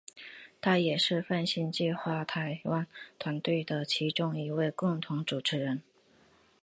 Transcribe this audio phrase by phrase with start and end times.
[0.59, 2.87] 他也是泛星计画台湾
[3.19, 5.83] 团队的其中一位共同主持人。